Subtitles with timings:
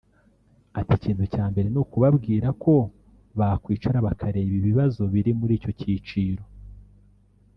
[0.79, 2.73] Ati “Ikintu cya mbere ni ukubabwira ko
[3.39, 6.43] bakwicara bakareba ibibazo biri muri icyo cyiciro